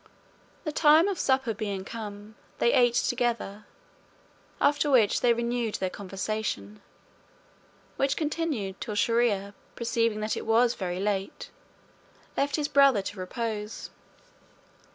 The 0.63 0.71
time 0.71 1.07
of 1.07 1.19
supper 1.19 1.53
being 1.53 1.85
come, 1.85 2.33
they 2.57 2.73
ate 2.73 2.95
together, 2.95 3.65
after 4.59 4.89
which 4.89 5.21
they 5.21 5.31
renewed 5.31 5.75
their 5.75 5.91
conversation, 5.91 6.81
which 7.97 8.17
continued 8.17 8.81
till 8.81 8.95
Shier 8.95 9.21
ear, 9.21 9.53
perceiving 9.75 10.19
that 10.21 10.35
it 10.35 10.47
was 10.47 10.73
very 10.73 10.99
late, 10.99 11.51
left 12.35 12.55
his 12.55 12.67
brother 12.67 13.03
to 13.03 13.19
repose. 13.19 13.91